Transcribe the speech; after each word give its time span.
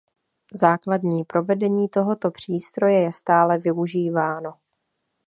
Základní 0.53 1.23
provedení 1.23 1.89
tohoto 1.89 2.31
přístroje 2.31 2.99
je 3.01 3.13
stále 3.13 3.57
využíváno. 3.57 4.53